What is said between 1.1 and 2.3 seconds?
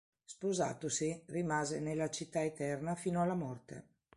rimase nella